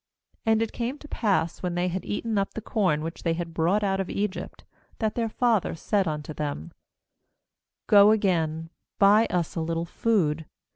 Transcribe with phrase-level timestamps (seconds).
[0.47, 3.53] 2And it came to pass, when they had eaten up the corn which they had
[3.53, 4.63] brought out of Egypt,
[4.97, 6.71] that their 53 43.2 GENESIS father said unto them:
[7.85, 10.45] 'Go again, buy us a little food.